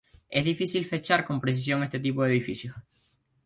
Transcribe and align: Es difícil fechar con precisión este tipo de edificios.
Es 0.31 0.43
difícil 0.43 0.83
fechar 0.83 1.23
con 1.23 1.39
precisión 1.39 1.83
este 1.83 1.99
tipo 1.99 2.23
de 2.23 2.31
edificios. 2.31 2.75